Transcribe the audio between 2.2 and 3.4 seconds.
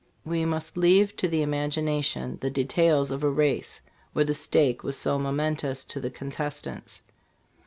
the details of a